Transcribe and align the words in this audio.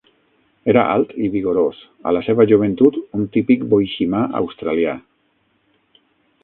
Era 0.71 0.85
alt 0.93 1.11
i 1.25 1.29
vigorós, 1.35 1.81
a 2.11 2.13
la 2.17 2.23
seva 2.29 2.47
joventut 2.53 2.99
un 3.19 3.29
típic 3.37 3.67
boiximà 3.75 4.27
australià. 4.43 4.97